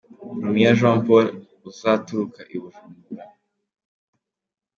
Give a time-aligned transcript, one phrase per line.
[0.43, 1.25] Rumiya Jean Paul
[1.69, 3.23] uzaturuka i Bujumbura».